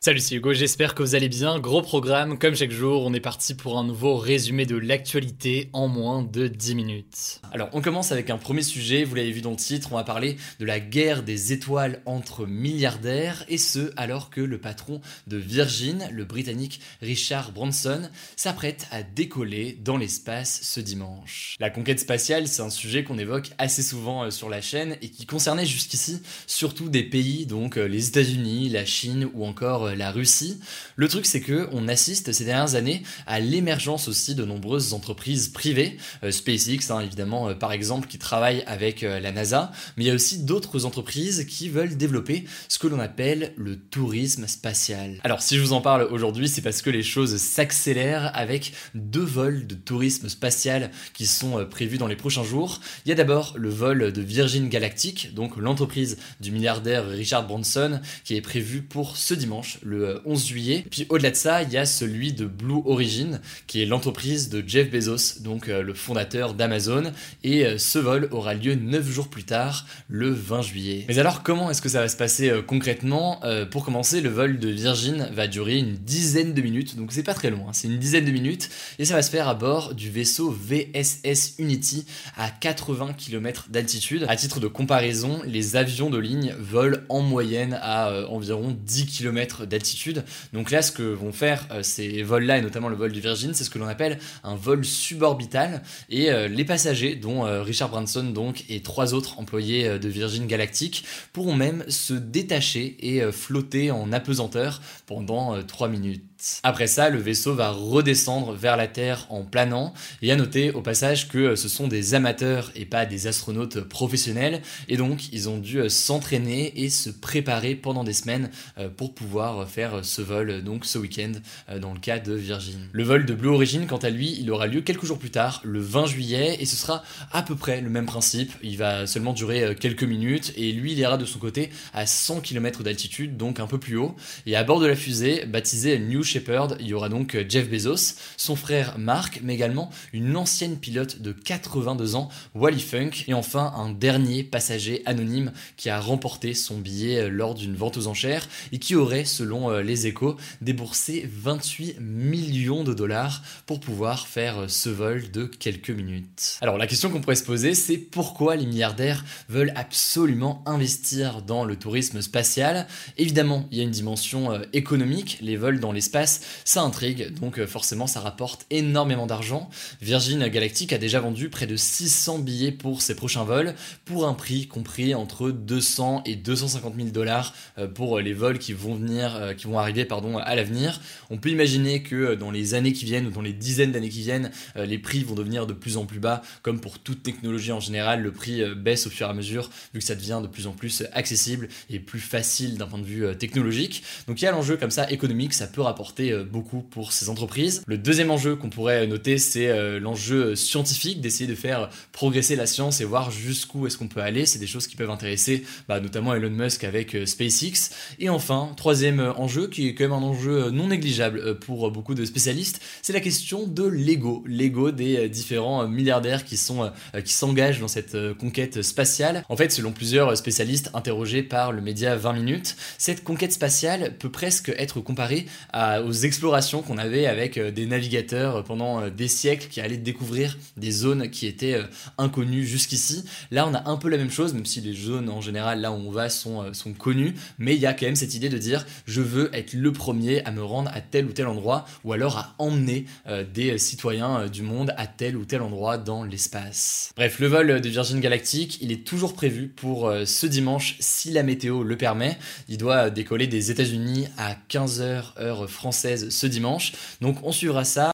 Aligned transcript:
Salut, 0.00 0.20
c'est 0.20 0.36
Hugo, 0.36 0.52
j'espère 0.52 0.94
que 0.94 1.02
vous 1.02 1.16
allez 1.16 1.28
bien. 1.28 1.58
Gros 1.58 1.82
programme, 1.82 2.38
comme 2.38 2.54
chaque 2.54 2.70
jour, 2.70 3.04
on 3.04 3.12
est 3.14 3.20
parti 3.20 3.54
pour 3.54 3.78
un 3.78 3.84
nouveau 3.84 4.16
résumé 4.16 4.64
de 4.64 4.76
l'actualité 4.76 5.70
en 5.72 5.88
moins 5.88 6.22
de 6.22 6.46
10 6.46 6.76
minutes. 6.76 7.40
Alors, 7.50 7.68
on 7.72 7.80
commence 7.80 8.12
avec 8.12 8.30
un 8.30 8.38
premier 8.38 8.62
sujet, 8.62 9.02
vous 9.02 9.16
l'avez 9.16 9.32
vu 9.32 9.40
dans 9.40 9.50
le 9.50 9.56
titre, 9.56 9.88
on 9.90 9.96
va 9.96 10.04
parler 10.04 10.36
de 10.60 10.64
la 10.64 10.78
guerre 10.78 11.24
des 11.24 11.52
étoiles 11.52 12.00
entre 12.06 12.46
milliardaires, 12.46 13.44
et 13.48 13.58
ce, 13.58 13.90
alors 13.96 14.30
que 14.30 14.40
le 14.40 14.58
patron 14.58 15.00
de 15.26 15.36
Virgin, 15.36 16.08
le 16.12 16.24
britannique 16.24 16.80
Richard 17.02 17.50
Branson, 17.50 18.08
s'apprête 18.36 18.86
à 18.92 19.02
décoller 19.02 19.76
dans 19.82 19.96
l'espace 19.96 20.60
ce 20.62 20.78
dimanche. 20.78 21.56
La 21.58 21.70
conquête 21.70 21.98
spatiale, 21.98 22.46
c'est 22.46 22.62
un 22.62 22.70
sujet 22.70 23.02
qu'on 23.02 23.18
évoque 23.18 23.50
assez 23.58 23.82
souvent 23.82 24.22
euh, 24.22 24.30
sur 24.30 24.48
la 24.48 24.60
chaîne 24.60 24.96
et 25.02 25.10
qui 25.10 25.26
concernait 25.26 25.66
jusqu'ici 25.66 26.22
surtout 26.46 26.88
des 26.88 27.02
pays, 27.02 27.46
donc 27.46 27.76
euh, 27.76 27.88
les 27.88 28.06
États-Unis, 28.06 28.68
la 28.68 28.84
Chine 28.84 29.28
ou 29.34 29.44
encore 29.44 29.87
euh, 29.87 29.87
la 29.94 30.10
Russie. 30.10 30.58
Le 30.96 31.08
truc, 31.08 31.26
c'est 31.26 31.40
que 31.40 31.68
on 31.72 31.88
assiste 31.88 32.32
ces 32.32 32.44
dernières 32.44 32.74
années 32.74 33.02
à 33.26 33.40
l'émergence 33.40 34.08
aussi 34.08 34.34
de 34.34 34.44
nombreuses 34.44 34.92
entreprises 34.92 35.48
privées, 35.48 35.96
euh, 36.22 36.30
SpaceX 36.30 36.90
hein, 36.90 37.00
évidemment 37.00 37.48
euh, 37.48 37.54
par 37.54 37.72
exemple, 37.72 38.08
qui 38.08 38.18
travaille 38.18 38.62
avec 38.66 39.02
euh, 39.02 39.20
la 39.20 39.32
NASA, 39.32 39.72
mais 39.96 40.04
il 40.04 40.06
y 40.08 40.10
a 40.10 40.14
aussi 40.14 40.44
d'autres 40.44 40.84
entreprises 40.84 41.46
qui 41.48 41.68
veulent 41.68 41.96
développer 41.96 42.44
ce 42.68 42.78
que 42.78 42.86
l'on 42.86 43.00
appelle 43.00 43.52
le 43.56 43.76
tourisme 43.76 44.46
spatial. 44.46 45.20
Alors 45.24 45.42
si 45.42 45.56
je 45.56 45.62
vous 45.62 45.72
en 45.72 45.80
parle 45.80 46.02
aujourd'hui, 46.10 46.48
c'est 46.48 46.62
parce 46.62 46.82
que 46.82 46.90
les 46.90 47.02
choses 47.02 47.36
s'accélèrent 47.36 48.30
avec 48.34 48.72
deux 48.94 49.24
vols 49.24 49.66
de 49.66 49.74
tourisme 49.74 50.28
spatial 50.28 50.90
qui 51.14 51.26
sont 51.26 51.64
prévus 51.66 51.98
dans 51.98 52.06
les 52.06 52.16
prochains 52.16 52.44
jours. 52.44 52.80
Il 53.04 53.08
y 53.08 53.12
a 53.12 53.14
d'abord 53.14 53.54
le 53.56 53.68
vol 53.68 54.12
de 54.12 54.22
Virgin 54.22 54.68
Galactic, 54.68 55.34
donc 55.34 55.56
l'entreprise 55.56 56.18
du 56.40 56.50
milliardaire 56.50 57.08
Richard 57.08 57.46
Branson, 57.46 58.00
qui 58.24 58.36
est 58.36 58.40
prévu 58.40 58.82
pour 58.82 59.16
ce 59.16 59.34
dimanche, 59.34 59.77
le 59.82 60.20
11 60.24 60.46
juillet. 60.46 60.84
Puis 60.90 61.06
au-delà 61.08 61.30
de 61.30 61.36
ça, 61.36 61.62
il 61.62 61.72
y 61.72 61.76
a 61.76 61.86
celui 61.86 62.32
de 62.32 62.46
Blue 62.46 62.82
Origin, 62.84 63.40
qui 63.66 63.82
est 63.82 63.86
l'entreprise 63.86 64.48
de 64.48 64.62
Jeff 64.66 64.90
Bezos, 64.90 65.40
donc 65.40 65.68
euh, 65.68 65.82
le 65.82 65.94
fondateur 65.94 66.54
d'Amazon. 66.54 67.12
Et 67.44 67.64
euh, 67.64 67.78
ce 67.78 67.98
vol 67.98 68.28
aura 68.30 68.54
lieu 68.54 68.74
9 68.74 69.08
jours 69.08 69.28
plus 69.28 69.44
tard, 69.44 69.86
le 70.08 70.30
20 70.30 70.62
juillet. 70.62 71.04
Mais 71.08 71.18
alors 71.18 71.42
comment 71.42 71.70
est-ce 71.70 71.82
que 71.82 71.88
ça 71.88 72.00
va 72.00 72.08
se 72.08 72.16
passer 72.16 72.50
euh, 72.50 72.62
concrètement 72.62 73.40
Pour 73.70 73.84
commencer, 73.84 74.20
le 74.20 74.28
vol 74.28 74.58
de 74.58 74.68
Virgin 74.68 75.28
va 75.32 75.46
durer 75.46 75.76
une 75.78 75.94
dizaine 75.94 76.54
de 76.54 76.62
minutes, 76.62 76.96
donc 76.96 77.12
c'est 77.12 77.22
pas 77.22 77.34
très 77.34 77.50
long, 77.50 77.66
hein, 77.68 77.72
c'est 77.72 77.88
une 77.88 77.98
dizaine 77.98 78.24
de 78.24 78.30
minutes. 78.30 78.68
Et 78.98 79.04
ça 79.04 79.14
va 79.14 79.22
se 79.22 79.30
faire 79.30 79.48
à 79.48 79.54
bord 79.54 79.94
du 79.94 80.10
vaisseau 80.10 80.50
VSS 80.50 81.54
Unity 81.58 82.04
à 82.36 82.50
80 82.50 83.14
km 83.16 83.66
d'altitude. 83.70 84.26
À 84.28 84.36
titre 84.36 84.60
de 84.60 84.66
comparaison, 84.66 85.40
les 85.46 85.76
avions 85.76 86.10
de 86.10 86.18
ligne 86.18 86.54
volent 86.58 86.98
en 87.08 87.22
moyenne 87.22 87.78
à 87.80 88.28
environ 88.28 88.76
10 88.84 89.06
km 89.06 89.66
d'altitude. 89.68 90.24
Donc 90.52 90.70
là, 90.70 90.82
ce 90.82 90.92
que 90.92 91.02
vont 91.02 91.32
faire 91.32 91.66
euh, 91.70 91.82
ces 91.82 92.22
vols-là, 92.22 92.58
et 92.58 92.62
notamment 92.62 92.88
le 92.88 92.96
vol 92.96 93.12
du 93.12 93.20
Virgin, 93.20 93.54
c'est 93.54 93.64
ce 93.64 93.70
que 93.70 93.78
l'on 93.78 93.88
appelle 93.88 94.18
un 94.44 94.54
vol 94.54 94.84
suborbital. 94.84 95.82
Et 96.10 96.30
euh, 96.30 96.48
les 96.48 96.64
passagers, 96.64 97.14
dont 97.14 97.46
euh, 97.46 97.62
Richard 97.62 97.90
Branson 97.90 98.24
donc, 98.24 98.64
et 98.68 98.82
trois 98.82 99.14
autres 99.14 99.38
employés 99.38 99.98
de 99.98 100.08
Virgin 100.08 100.46
Galactic, 100.46 101.04
pourront 101.32 101.54
même 101.54 101.84
se 101.88 102.14
détacher 102.14 102.96
et 103.00 103.32
flotter 103.32 103.90
en 103.90 104.12
apesanteur 104.12 104.80
pendant 105.06 105.62
3 105.62 105.88
minutes. 105.88 106.24
Après 106.62 106.86
ça, 106.86 107.10
le 107.10 107.18
vaisseau 107.18 107.54
va 107.54 107.70
redescendre 107.70 108.52
vers 108.52 108.76
la 108.76 108.86
Terre 108.86 109.26
en 109.30 109.42
planant. 109.42 109.92
Et 110.22 110.30
à 110.30 110.36
noter 110.36 110.70
au 110.70 110.82
passage 110.82 111.28
que 111.28 111.56
ce 111.56 111.68
sont 111.68 111.88
des 111.88 112.14
amateurs 112.14 112.70
et 112.74 112.84
pas 112.84 113.06
des 113.06 113.26
astronautes 113.26 113.80
professionnels. 113.80 114.62
Et 114.88 114.96
donc, 114.96 115.32
ils 115.32 115.48
ont 115.48 115.58
dû 115.58 115.88
s'entraîner 115.90 116.82
et 116.82 116.90
se 116.90 117.10
préparer 117.10 117.74
pendant 117.74 118.04
des 118.04 118.12
semaines 118.12 118.50
pour 118.96 119.14
pouvoir 119.14 119.68
faire 119.68 120.04
ce 120.04 120.22
vol 120.22 120.62
donc 120.62 120.84
ce 120.84 120.98
week-end 120.98 121.32
dans 121.80 121.92
le 121.92 122.00
cas 122.00 122.18
de 122.18 122.32
Virgin. 122.34 122.88
Le 122.92 123.02
vol 123.02 123.26
de 123.26 123.34
Blue 123.34 123.48
Origin, 123.48 123.86
quant 123.86 123.98
à 123.98 124.10
lui, 124.10 124.36
il 124.40 124.50
aura 124.50 124.66
lieu 124.66 124.80
quelques 124.80 125.04
jours 125.04 125.18
plus 125.18 125.30
tard, 125.30 125.60
le 125.64 125.80
20 125.80 126.06
juillet, 126.06 126.56
et 126.60 126.66
ce 126.66 126.76
sera 126.76 127.02
à 127.32 127.42
peu 127.42 127.56
près 127.56 127.80
le 127.80 127.90
même 127.90 128.06
principe. 128.06 128.52
Il 128.62 128.76
va 128.76 129.06
seulement 129.06 129.32
durer 129.32 129.74
quelques 129.78 130.04
minutes 130.04 130.52
et 130.56 130.72
lui, 130.72 130.92
il 130.92 130.98
ira 130.98 131.16
de 131.16 131.24
son 131.24 131.38
côté 131.38 131.70
à 131.92 132.06
100 132.06 132.40
km 132.40 132.82
d'altitude, 132.82 133.36
donc 133.36 133.60
un 133.60 133.66
peu 133.66 133.78
plus 133.78 133.96
haut. 133.96 134.14
Et 134.46 134.56
à 134.56 134.64
bord 134.64 134.80
de 134.80 134.86
la 134.86 134.96
fusée, 134.96 135.44
baptisée 135.46 135.98
New 135.98 136.22
Shepard, 136.28 136.76
il 136.80 136.86
y 136.86 136.94
aura 136.94 137.08
donc 137.08 137.36
Jeff 137.48 137.68
Bezos, 137.68 138.14
son 138.36 138.56
frère 138.56 138.98
Mark, 138.98 139.40
mais 139.42 139.54
également 139.54 139.90
une 140.12 140.36
ancienne 140.36 140.76
pilote 140.76 141.20
de 141.20 141.32
82 141.32 142.14
ans, 142.14 142.28
Wally 142.54 142.80
Funk, 142.80 143.10
et 143.26 143.34
enfin 143.34 143.72
un 143.76 143.90
dernier 143.90 144.44
passager 144.44 145.02
anonyme 145.06 145.52
qui 145.76 145.90
a 145.90 146.00
remporté 146.00 146.54
son 146.54 146.78
billet 146.78 147.28
lors 147.28 147.54
d'une 147.54 147.74
vente 147.74 147.96
aux 147.96 148.06
enchères 148.06 148.48
et 148.72 148.78
qui 148.78 148.94
aurait, 148.94 149.24
selon 149.24 149.70
euh, 149.70 149.82
les 149.82 150.06
échos, 150.06 150.36
déboursé 150.60 151.28
28 151.32 152.00
millions 152.00 152.84
de 152.84 152.94
dollars 152.94 153.42
pour 153.66 153.80
pouvoir 153.80 154.26
faire 154.26 154.60
euh, 154.60 154.68
ce 154.68 154.88
vol 154.88 155.30
de 155.30 155.44
quelques 155.44 155.90
minutes. 155.90 156.58
Alors 156.60 156.78
la 156.78 156.86
question 156.86 157.10
qu'on 157.10 157.20
pourrait 157.20 157.36
se 157.36 157.44
poser, 157.44 157.74
c'est 157.74 157.96
pourquoi 157.96 158.56
les 158.56 158.66
milliardaires 158.66 159.24
veulent 159.48 159.72
absolument 159.76 160.62
investir 160.66 161.42
dans 161.42 161.64
le 161.64 161.76
tourisme 161.76 162.20
spatial? 162.22 162.86
Évidemment, 163.16 163.66
il 163.70 163.78
y 163.78 163.80
a 163.80 163.84
une 163.84 163.90
dimension 163.90 164.52
euh, 164.52 164.60
économique, 164.72 165.38
les 165.40 165.56
vols 165.56 165.80
dans 165.80 165.92
l'espace 165.92 166.17
ça 166.26 166.82
intrigue, 166.82 167.32
donc 167.34 167.58
euh, 167.58 167.66
forcément 167.66 168.06
ça 168.06 168.20
rapporte 168.20 168.66
énormément 168.70 169.26
d'argent. 169.26 169.68
Virgin 170.00 170.46
Galactic 170.48 170.92
a 170.92 170.98
déjà 170.98 171.20
vendu 171.20 171.48
près 171.48 171.66
de 171.66 171.76
600 171.76 172.40
billets 172.40 172.72
pour 172.72 173.02
ses 173.02 173.14
prochains 173.14 173.44
vols, 173.44 173.74
pour 174.04 174.26
un 174.26 174.34
prix 174.34 174.66
compris 174.66 175.14
entre 175.14 175.50
200 175.50 176.22
et 176.26 176.36
250 176.36 176.94
000 176.96 177.08
dollars 177.08 177.54
euh, 177.78 177.88
pour 177.88 178.20
les 178.20 178.32
vols 178.32 178.58
qui 178.58 178.72
vont 178.72 178.94
venir, 178.94 179.36
euh, 179.36 179.54
qui 179.54 179.66
vont 179.66 179.78
arriver 179.78 180.04
pardon 180.04 180.38
à 180.38 180.54
l'avenir. 180.54 181.00
On 181.30 181.38
peut 181.38 181.50
imaginer 181.50 182.02
que 182.02 182.34
dans 182.34 182.50
les 182.50 182.74
années 182.74 182.92
qui 182.92 183.04
viennent 183.04 183.26
ou 183.26 183.30
dans 183.30 183.42
les 183.42 183.52
dizaines 183.52 183.92
d'années 183.92 184.08
qui 184.08 184.20
viennent, 184.20 184.50
les 184.76 184.98
prix 184.98 185.24
vont 185.24 185.34
devenir 185.34 185.66
de 185.66 185.72
plus 185.72 185.96
en 185.96 186.06
plus 186.06 186.20
bas, 186.20 186.42
comme 186.62 186.80
pour 186.80 186.98
toute 186.98 187.22
technologie 187.22 187.72
en 187.72 187.80
général, 187.80 188.22
le 188.22 188.32
prix 188.32 188.62
baisse 188.74 189.06
au 189.06 189.10
fur 189.10 189.26
et 189.26 189.30
à 189.30 189.34
mesure 189.34 189.70
vu 189.92 190.00
que 190.00 190.04
ça 190.04 190.14
devient 190.14 190.40
de 190.42 190.48
plus 190.48 190.66
en 190.66 190.72
plus 190.72 191.04
accessible 191.12 191.68
et 191.90 191.98
plus 192.00 192.20
facile 192.20 192.78
d'un 192.78 192.86
point 192.86 192.98
de 192.98 193.04
vue 193.04 193.36
technologique. 193.36 194.02
Donc 194.26 194.40
il 194.40 194.44
y 194.44 194.48
a 194.48 194.52
l'enjeu 194.52 194.76
comme 194.76 194.90
ça 194.90 195.10
économique, 195.10 195.52
ça 195.52 195.66
peut 195.66 195.82
rapporter 195.82 196.07
euh, 196.20 196.44
beaucoup 196.44 196.80
pour 196.80 197.12
ces 197.12 197.28
entreprises. 197.28 197.82
Le 197.86 197.98
deuxième 197.98 198.30
enjeu 198.30 198.56
qu'on 198.56 198.70
pourrait 198.70 199.06
noter, 199.06 199.38
c'est 199.38 199.68
euh, 199.68 200.00
l'enjeu 200.00 200.54
scientifique, 200.54 201.20
d'essayer 201.20 201.48
de 201.48 201.54
faire 201.54 201.90
progresser 202.12 202.56
la 202.56 202.66
science 202.66 203.00
et 203.00 203.04
voir 203.04 203.30
jusqu'où 203.30 203.86
est-ce 203.86 203.96
qu'on 203.96 204.08
peut 204.08 204.20
aller. 204.20 204.46
C'est 204.46 204.58
des 204.58 204.66
choses 204.66 204.86
qui 204.86 204.96
peuvent 204.96 205.10
intéresser 205.10 205.64
bah, 205.88 206.00
notamment 206.00 206.34
Elon 206.34 206.50
Musk 206.50 206.84
avec 206.84 207.14
euh, 207.14 207.26
SpaceX. 207.26 207.90
Et 208.18 208.28
enfin, 208.28 208.72
troisième 208.76 209.20
enjeu, 209.36 209.68
qui 209.68 209.88
est 209.88 209.94
quand 209.94 210.04
même 210.04 210.12
un 210.12 210.22
enjeu 210.22 210.70
non 210.70 210.88
négligeable 210.88 211.58
pour 211.60 211.90
beaucoup 211.90 212.14
de 212.14 212.24
spécialistes, 212.24 212.80
c'est 213.02 213.12
la 213.12 213.20
question 213.20 213.66
de 213.66 213.84
l'ego. 213.84 214.42
L'ego 214.46 214.90
des 214.90 215.28
différents 215.28 215.86
milliardaires 215.86 216.44
qui 216.44 216.56
sont 216.56 216.90
qui 217.24 217.32
s'engagent 217.32 217.80
dans 217.80 217.88
cette 217.88 218.16
conquête 218.38 218.82
spatiale. 218.82 219.44
En 219.48 219.56
fait, 219.56 219.70
selon 219.72 219.92
plusieurs 219.92 220.36
spécialistes 220.36 220.90
interrogés 220.94 221.42
par 221.42 221.72
le 221.72 221.80
média 221.80 222.16
20 222.16 222.32
minutes, 222.32 222.76
cette 222.98 223.24
conquête 223.24 223.52
spatiale 223.52 224.16
peut 224.18 224.30
presque 224.30 224.72
être 224.76 225.00
comparée 225.00 225.46
à 225.72 225.97
aux 226.04 226.12
explorations 226.12 226.82
qu'on 226.82 226.98
avait 226.98 227.26
avec 227.26 227.58
des 227.58 227.86
navigateurs 227.86 228.64
pendant 228.64 229.08
des 229.08 229.28
siècles 229.28 229.68
qui 229.68 229.80
allaient 229.80 229.96
découvrir 229.96 230.56
des 230.76 230.90
zones 230.90 231.30
qui 231.30 231.46
étaient 231.46 231.80
inconnues 232.16 232.64
jusqu'ici. 232.64 233.24
Là, 233.50 233.66
on 233.66 233.74
a 233.74 233.88
un 233.88 233.96
peu 233.96 234.08
la 234.08 234.16
même 234.16 234.30
chose, 234.30 234.54
même 234.54 234.66
si 234.66 234.80
les 234.80 234.94
zones 234.94 235.28
en 235.28 235.40
général, 235.40 235.80
là 235.80 235.92
où 235.92 235.96
on 235.96 236.10
va, 236.10 236.28
sont, 236.28 236.72
sont 236.72 236.92
connues, 236.92 237.34
mais 237.58 237.74
il 237.74 237.80
y 237.80 237.86
a 237.86 237.92
quand 237.92 238.06
même 238.06 238.16
cette 238.16 238.34
idée 238.34 238.48
de 238.48 238.58
dire 238.58 238.86
je 239.06 239.20
veux 239.20 239.50
être 239.54 239.72
le 239.72 239.92
premier 239.92 240.44
à 240.44 240.50
me 240.50 240.62
rendre 240.62 240.90
à 240.94 241.00
tel 241.00 241.26
ou 241.26 241.32
tel 241.32 241.46
endroit, 241.46 241.86
ou 242.04 242.12
alors 242.12 242.38
à 242.38 242.54
emmener 242.58 243.06
des 243.54 243.78
citoyens 243.78 244.46
du 244.46 244.62
monde 244.62 244.92
à 244.96 245.06
tel 245.06 245.36
ou 245.36 245.44
tel 245.44 245.62
endroit 245.62 245.98
dans 245.98 246.24
l'espace. 246.24 247.12
Bref, 247.16 247.38
le 247.38 247.46
vol 247.46 247.80
de 247.80 247.88
Virgin 247.88 248.20
Galactic, 248.20 248.78
il 248.80 248.92
est 248.92 249.04
toujours 249.04 249.34
prévu 249.34 249.68
pour 249.68 250.12
ce 250.24 250.46
dimanche 250.46 250.96
si 251.00 251.30
la 251.30 251.42
météo 251.42 251.82
le 251.82 251.96
permet. 251.96 252.38
Il 252.68 252.78
doit 252.78 253.10
décoller 253.10 253.46
des 253.46 253.70
États-Unis 253.70 254.26
à 254.36 254.56
15h 254.70 255.38
heure 255.40 255.68
française 255.68 255.87
ce 255.92 256.46
dimanche. 256.46 256.92
Donc 257.20 257.38
on 257.42 257.52
suivra 257.52 257.84
ça. 257.84 258.12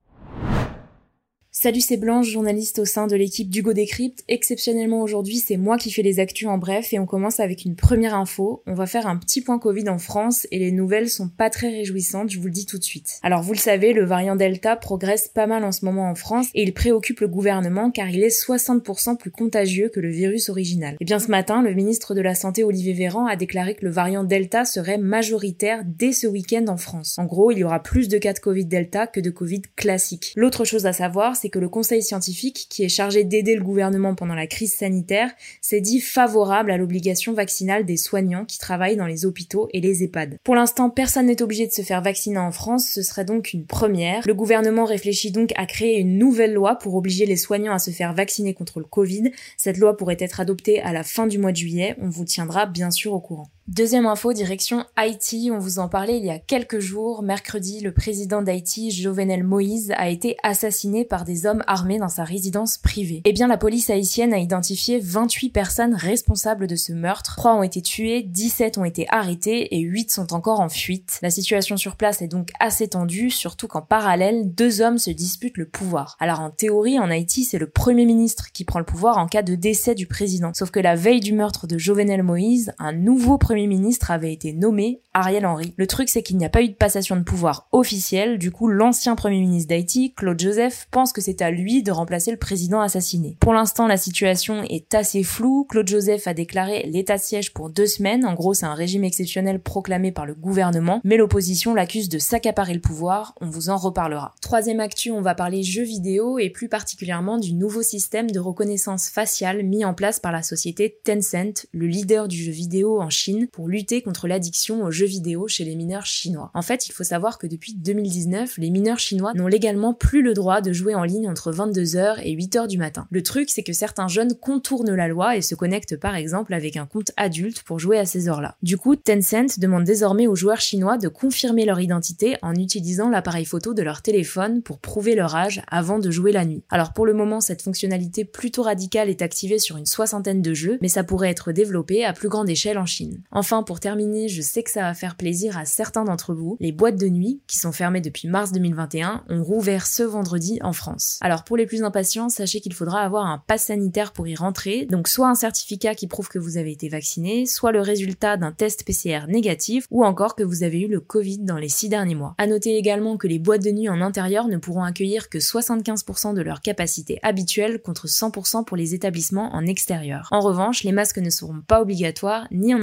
Salut, 1.64 1.80
c'est 1.80 1.96
Blanche, 1.96 2.28
journaliste 2.28 2.78
au 2.78 2.84
sein 2.84 3.06
de 3.06 3.16
l'équipe 3.16 3.48
d'Hugo 3.48 3.72
Décrypte. 3.72 4.22
Exceptionnellement 4.28 5.00
aujourd'hui, 5.00 5.38
c'est 5.38 5.56
moi 5.56 5.78
qui 5.78 5.90
fais 5.90 6.02
les 6.02 6.20
actus 6.20 6.46
en 6.46 6.58
bref 6.58 6.92
et 6.92 6.98
on 6.98 7.06
commence 7.06 7.40
avec 7.40 7.64
une 7.64 7.74
première 7.74 8.14
info. 8.14 8.62
On 8.66 8.74
va 8.74 8.84
faire 8.84 9.06
un 9.06 9.16
petit 9.16 9.40
point 9.40 9.58
Covid 9.58 9.88
en 9.88 9.96
France 9.96 10.46
et 10.50 10.58
les 10.58 10.72
nouvelles 10.72 11.08
sont 11.08 11.30
pas 11.30 11.48
très 11.48 11.70
réjouissantes, 11.70 12.30
je 12.30 12.38
vous 12.38 12.48
le 12.48 12.52
dis 12.52 12.66
tout 12.66 12.76
de 12.76 12.84
suite. 12.84 13.18
Alors 13.22 13.40
vous 13.40 13.54
le 13.54 13.58
savez, 13.58 13.94
le 13.94 14.04
variant 14.04 14.36
Delta 14.36 14.76
progresse 14.76 15.28
pas 15.28 15.46
mal 15.46 15.64
en 15.64 15.72
ce 15.72 15.86
moment 15.86 16.10
en 16.10 16.14
France 16.14 16.48
et 16.54 16.64
il 16.64 16.74
préoccupe 16.74 17.20
le 17.20 17.28
gouvernement 17.28 17.90
car 17.90 18.10
il 18.10 18.22
est 18.22 18.28
60% 18.28 19.16
plus 19.16 19.30
contagieux 19.30 19.88
que 19.88 20.00
le 20.00 20.10
virus 20.10 20.50
original. 20.50 20.92
Et 20.92 20.96
eh 21.00 21.04
bien 21.06 21.18
ce 21.18 21.28
matin, 21.30 21.62
le 21.62 21.72
ministre 21.72 22.14
de 22.14 22.20
la 22.20 22.34
Santé 22.34 22.62
Olivier 22.62 22.92
Véran 22.92 23.24
a 23.24 23.36
déclaré 23.36 23.74
que 23.74 23.86
le 23.86 23.90
variant 23.90 24.24
Delta 24.24 24.66
serait 24.66 24.98
majoritaire 24.98 25.80
dès 25.86 26.12
ce 26.12 26.26
week-end 26.26 26.66
en 26.68 26.76
France. 26.76 27.14
En 27.16 27.24
gros, 27.24 27.52
il 27.52 27.56
y 27.56 27.64
aura 27.64 27.82
plus 27.82 28.08
de 28.08 28.18
cas 28.18 28.34
de 28.34 28.40
Covid 28.40 28.66
Delta 28.66 29.06
que 29.06 29.20
de 29.20 29.30
Covid 29.30 29.62
classique. 29.76 30.34
L'autre 30.36 30.66
chose 30.66 30.84
à 30.84 30.92
savoir, 30.92 31.36
c'est 31.36 31.53
que 31.54 31.60
le 31.60 31.68
conseil 31.68 32.02
scientifique, 32.02 32.66
qui 32.68 32.82
est 32.82 32.88
chargé 32.88 33.22
d'aider 33.22 33.54
le 33.54 33.62
gouvernement 33.62 34.16
pendant 34.16 34.34
la 34.34 34.48
crise 34.48 34.74
sanitaire, 34.74 35.30
s'est 35.60 35.80
dit 35.80 36.00
favorable 36.00 36.72
à 36.72 36.76
l'obligation 36.76 37.32
vaccinale 37.32 37.86
des 37.86 37.96
soignants 37.96 38.44
qui 38.44 38.58
travaillent 38.58 38.96
dans 38.96 39.06
les 39.06 39.24
hôpitaux 39.24 39.68
et 39.72 39.80
les 39.80 40.02
EHPAD. 40.02 40.38
Pour 40.42 40.56
l'instant, 40.56 40.90
personne 40.90 41.26
n'est 41.26 41.42
obligé 41.42 41.68
de 41.68 41.72
se 41.72 41.82
faire 41.82 42.02
vacciner 42.02 42.38
en 42.38 42.50
France, 42.50 42.90
ce 42.92 43.02
serait 43.02 43.24
donc 43.24 43.52
une 43.52 43.66
première. 43.66 44.26
Le 44.26 44.34
gouvernement 44.34 44.84
réfléchit 44.84 45.30
donc 45.30 45.52
à 45.54 45.66
créer 45.66 46.00
une 46.00 46.18
nouvelle 46.18 46.54
loi 46.54 46.74
pour 46.74 46.96
obliger 46.96 47.24
les 47.24 47.36
soignants 47.36 47.74
à 47.74 47.78
se 47.78 47.92
faire 47.92 48.14
vacciner 48.14 48.52
contre 48.52 48.80
le 48.80 48.86
Covid. 48.86 49.30
Cette 49.56 49.78
loi 49.78 49.96
pourrait 49.96 50.16
être 50.18 50.40
adoptée 50.40 50.82
à 50.82 50.92
la 50.92 51.04
fin 51.04 51.28
du 51.28 51.38
mois 51.38 51.52
de 51.52 51.56
juillet, 51.56 51.94
on 52.00 52.08
vous 52.08 52.24
tiendra 52.24 52.66
bien 52.66 52.90
sûr 52.90 53.12
au 53.12 53.20
courant. 53.20 53.53
Deuxième 53.66 54.04
info, 54.04 54.34
direction 54.34 54.84
Haïti. 54.94 55.50
On 55.50 55.58
vous 55.58 55.78
en 55.78 55.88
parlait 55.88 56.18
il 56.18 56.24
y 56.26 56.30
a 56.30 56.38
quelques 56.38 56.80
jours. 56.80 57.22
Mercredi, 57.22 57.80
le 57.80 57.94
président 57.94 58.42
d'Haïti, 58.42 58.90
Jovenel 58.90 59.42
Moïse, 59.42 59.90
a 59.96 60.10
été 60.10 60.36
assassiné 60.42 61.06
par 61.06 61.24
des 61.24 61.46
hommes 61.46 61.64
armés 61.66 61.96
dans 61.96 62.10
sa 62.10 62.24
résidence 62.24 62.76
privée. 62.76 63.22
Eh 63.24 63.32
bien, 63.32 63.48
la 63.48 63.56
police 63.56 63.88
haïtienne 63.88 64.34
a 64.34 64.38
identifié 64.38 65.00
28 65.00 65.48
personnes 65.48 65.94
responsables 65.94 66.66
de 66.66 66.76
ce 66.76 66.92
meurtre. 66.92 67.36
3 67.36 67.54
ont 67.54 67.62
été 67.62 67.80
tués, 67.80 68.22
17 68.22 68.76
ont 68.76 68.84
été 68.84 69.06
arrêtés 69.08 69.74
et 69.74 69.80
8 69.80 70.10
sont 70.10 70.34
encore 70.34 70.60
en 70.60 70.68
fuite. 70.68 71.18
La 71.22 71.30
situation 71.30 71.78
sur 71.78 71.96
place 71.96 72.20
est 72.20 72.28
donc 72.28 72.50
assez 72.60 72.88
tendue, 72.88 73.30
surtout 73.30 73.66
qu'en 73.66 73.80
parallèle, 73.80 74.54
deux 74.54 74.82
hommes 74.82 74.98
se 74.98 75.10
disputent 75.10 75.56
le 75.56 75.66
pouvoir. 75.66 76.18
Alors 76.20 76.40
en 76.40 76.50
théorie, 76.50 76.98
en 76.98 77.08
Haïti, 77.10 77.44
c'est 77.44 77.58
le 77.58 77.70
premier 77.70 78.04
ministre 78.04 78.52
qui 78.52 78.64
prend 78.64 78.78
le 78.78 78.84
pouvoir 78.84 79.16
en 79.16 79.26
cas 79.26 79.42
de 79.42 79.54
décès 79.54 79.94
du 79.94 80.06
président. 80.06 80.52
Sauf 80.52 80.70
que 80.70 80.80
la 80.80 80.96
veille 80.96 81.20
du 81.20 81.32
meurtre 81.32 81.66
de 81.66 81.78
Jovenel 81.78 82.22
Moïse, 82.22 82.74
un 82.78 82.92
nouveau 82.92 83.38
premier 83.38 83.53
Premier 83.54 83.68
ministre 83.68 84.10
avait 84.10 84.32
été 84.32 84.52
nommé 84.52 85.00
Ariel 85.12 85.46
Henry. 85.46 85.74
Le 85.76 85.86
truc, 85.86 86.08
c'est 86.08 86.24
qu'il 86.24 86.38
n'y 86.38 86.44
a 86.44 86.48
pas 86.48 86.62
eu 86.62 86.70
de 86.70 86.74
passation 86.74 87.14
de 87.14 87.22
pouvoir 87.22 87.68
officielle, 87.70 88.36
du 88.36 88.50
coup, 88.50 88.66
l'ancien 88.66 89.14
Premier 89.14 89.38
ministre 89.38 89.68
d'Haïti, 89.68 90.12
Claude 90.12 90.40
Joseph, 90.40 90.88
pense 90.90 91.12
que 91.12 91.20
c'est 91.20 91.40
à 91.40 91.52
lui 91.52 91.84
de 91.84 91.92
remplacer 91.92 92.32
le 92.32 92.36
président 92.36 92.80
assassiné. 92.80 93.36
Pour 93.38 93.54
l'instant, 93.54 93.86
la 93.86 93.96
situation 93.96 94.64
est 94.64 94.92
assez 94.92 95.22
floue. 95.22 95.68
Claude 95.70 95.86
Joseph 95.86 96.26
a 96.26 96.34
déclaré 96.34 96.90
l'état 96.92 97.16
de 97.16 97.22
siège 97.22 97.52
pour 97.52 97.70
deux 97.70 97.86
semaines. 97.86 98.26
En 98.26 98.34
gros, 98.34 98.54
c'est 98.54 98.66
un 98.66 98.74
régime 98.74 99.04
exceptionnel 99.04 99.60
proclamé 99.60 100.10
par 100.10 100.26
le 100.26 100.34
gouvernement, 100.34 101.00
mais 101.04 101.16
l'opposition 101.16 101.74
l'accuse 101.74 102.08
de 102.08 102.18
s'accaparer 102.18 102.74
le 102.74 102.80
pouvoir. 102.80 103.36
On 103.40 103.48
vous 103.48 103.68
en 103.68 103.76
reparlera. 103.76 104.34
Troisième 104.40 104.80
actu, 104.80 105.12
on 105.12 105.22
va 105.22 105.36
parler 105.36 105.62
jeux 105.62 105.84
vidéo 105.84 106.40
et 106.40 106.50
plus 106.50 106.68
particulièrement 106.68 107.38
du 107.38 107.52
nouveau 107.52 107.82
système 107.82 108.32
de 108.32 108.40
reconnaissance 108.40 109.10
faciale 109.10 109.62
mis 109.62 109.84
en 109.84 109.94
place 109.94 110.18
par 110.18 110.32
la 110.32 110.42
société 110.42 110.98
Tencent, 111.04 111.68
le 111.70 111.86
leader 111.86 112.26
du 112.26 112.42
jeu 112.42 112.50
vidéo 112.50 113.00
en 113.00 113.10
Chine 113.10 113.43
pour 113.48 113.68
lutter 113.68 114.02
contre 114.02 114.28
l'addiction 114.28 114.82
aux 114.84 114.90
jeux 114.90 115.06
vidéo 115.06 115.48
chez 115.48 115.64
les 115.64 115.76
mineurs 115.76 116.06
chinois. 116.06 116.50
En 116.54 116.62
fait, 116.62 116.88
il 116.88 116.92
faut 116.92 117.04
savoir 117.04 117.38
que 117.38 117.46
depuis 117.46 117.74
2019, 117.74 118.58
les 118.58 118.70
mineurs 118.70 118.98
chinois 118.98 119.32
n'ont 119.34 119.46
légalement 119.46 119.94
plus 119.94 120.22
le 120.22 120.34
droit 120.34 120.60
de 120.60 120.72
jouer 120.72 120.94
en 120.94 121.04
ligne 121.04 121.28
entre 121.28 121.52
22h 121.52 122.20
et 122.22 122.34
8h 122.34 122.66
du 122.68 122.78
matin. 122.78 123.06
Le 123.10 123.22
truc, 123.22 123.50
c'est 123.50 123.62
que 123.62 123.72
certains 123.72 124.08
jeunes 124.08 124.34
contournent 124.34 124.94
la 124.94 125.08
loi 125.08 125.36
et 125.36 125.42
se 125.42 125.54
connectent 125.54 125.96
par 125.96 126.16
exemple 126.16 126.54
avec 126.54 126.76
un 126.76 126.86
compte 126.86 127.12
adulte 127.16 127.62
pour 127.62 127.78
jouer 127.78 127.98
à 127.98 128.06
ces 128.06 128.28
heures-là. 128.28 128.56
Du 128.62 128.76
coup, 128.76 128.96
Tencent 128.96 129.58
demande 129.58 129.84
désormais 129.84 130.26
aux 130.26 130.36
joueurs 130.36 130.60
chinois 130.60 130.98
de 130.98 131.08
confirmer 131.08 131.64
leur 131.64 131.80
identité 131.80 132.36
en 132.42 132.54
utilisant 132.54 133.08
l'appareil 133.08 133.44
photo 133.44 133.74
de 133.74 133.82
leur 133.82 134.02
téléphone 134.02 134.62
pour 134.62 134.78
prouver 134.78 135.14
leur 135.14 135.34
âge 135.34 135.62
avant 135.68 135.98
de 135.98 136.10
jouer 136.10 136.32
la 136.32 136.44
nuit. 136.44 136.62
Alors 136.70 136.92
pour 136.92 137.06
le 137.06 137.14
moment, 137.14 137.40
cette 137.40 137.62
fonctionnalité 137.62 138.24
plutôt 138.24 138.62
radicale 138.62 139.08
est 139.08 139.22
activée 139.22 139.58
sur 139.58 139.76
une 139.76 139.86
soixantaine 139.86 140.42
de 140.42 140.54
jeux, 140.54 140.78
mais 140.82 140.88
ça 140.88 141.04
pourrait 141.04 141.30
être 141.30 141.52
développé 141.52 142.04
à 142.04 142.12
plus 142.12 142.28
grande 142.28 142.48
échelle 142.48 142.78
en 142.78 142.86
Chine. 142.86 143.22
Enfin, 143.34 143.64
pour 143.64 143.80
terminer, 143.80 144.28
je 144.28 144.40
sais 144.40 144.62
que 144.62 144.70
ça 144.70 144.82
va 144.82 144.94
faire 144.94 145.16
plaisir 145.16 145.58
à 145.58 145.64
certains 145.64 146.04
d'entre 146.04 146.34
vous. 146.34 146.56
Les 146.60 146.70
boîtes 146.70 146.96
de 146.96 147.08
nuit, 147.08 147.42
qui 147.48 147.58
sont 147.58 147.72
fermées 147.72 148.00
depuis 148.00 148.28
mars 148.28 148.52
2021, 148.52 149.24
ont 149.28 149.42
rouvert 149.42 149.86
ce 149.86 150.04
vendredi 150.04 150.60
en 150.62 150.72
France. 150.72 151.18
Alors 151.20 151.42
pour 151.42 151.56
les 151.56 151.66
plus 151.66 151.82
impatients, 151.82 152.28
sachez 152.28 152.60
qu'il 152.60 152.74
faudra 152.74 153.00
avoir 153.00 153.26
un 153.26 153.42
pass 153.44 153.64
sanitaire 153.64 154.12
pour 154.12 154.28
y 154.28 154.36
rentrer, 154.36 154.86
donc 154.86 155.08
soit 155.08 155.28
un 155.28 155.34
certificat 155.34 155.96
qui 155.96 156.06
prouve 156.06 156.28
que 156.28 156.38
vous 156.38 156.56
avez 156.58 156.70
été 156.70 156.88
vacciné, 156.88 157.44
soit 157.46 157.72
le 157.72 157.80
résultat 157.80 158.36
d'un 158.36 158.52
test 158.52 158.84
PCR 158.84 159.26
négatif, 159.28 159.86
ou 159.90 160.04
encore 160.04 160.36
que 160.36 160.44
vous 160.44 160.62
avez 160.62 160.82
eu 160.82 160.88
le 160.88 161.00
Covid 161.00 161.38
dans 161.38 161.58
les 161.58 161.68
six 161.68 161.88
derniers 161.88 162.14
mois. 162.14 162.34
À 162.38 162.46
noter 162.46 162.76
également 162.76 163.16
que 163.16 163.26
les 163.26 163.40
boîtes 163.40 163.64
de 163.64 163.72
nuit 163.72 163.88
en 163.88 164.00
intérieur 164.00 164.46
ne 164.46 164.58
pourront 164.58 164.84
accueillir 164.84 165.28
que 165.28 165.38
75% 165.38 166.34
de 166.34 166.42
leur 166.42 166.60
capacité 166.60 167.18
habituelle 167.22 167.82
contre 167.82 168.06
100% 168.06 168.64
pour 168.64 168.76
les 168.76 168.94
établissements 168.94 169.52
en 169.54 169.66
extérieur. 169.66 170.28
En 170.30 170.40
revanche, 170.40 170.84
les 170.84 170.92
masques 170.92 171.18
ne 171.18 171.30
seront 171.30 171.62
pas 171.66 171.82
obligatoires 171.82 172.46
ni 172.52 172.74
en 172.74 172.82